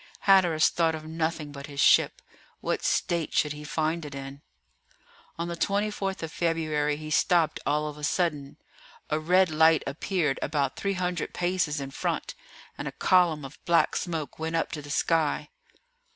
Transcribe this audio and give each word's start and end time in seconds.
Hatteras 0.21 0.69
thought 0.69 0.95
of 0.95 1.05
nothing 1.05 1.51
but 1.51 1.67
his 1.67 1.79
ship. 1.79 2.23
What 2.59 2.83
state 2.83 3.33
should 3.35 3.53
he 3.53 3.63
find 3.63 4.03
it 4.03 4.15
in? 4.15 4.41
On 5.37 5.47
the 5.47 5.55
24th 5.55 6.23
of 6.23 6.31
February 6.31 6.97
he 6.97 7.11
stopped 7.11 7.59
all 7.67 7.87
of 7.87 7.99
a 7.99 8.03
sudden. 8.03 8.57
A 9.11 9.19
red 9.19 9.51
light 9.51 9.83
appeared 9.85 10.39
about 10.41 10.75
300 10.75 11.35
paces 11.35 11.79
in 11.79 11.91
front, 11.91 12.33
and 12.79 12.87
a 12.87 12.91
column 12.93 13.45
of 13.45 13.63
black 13.65 13.95
smoke 13.95 14.39
went 14.39 14.55
up 14.55 14.71
to 14.71 14.81
the 14.81 14.89
sky. 14.89 15.49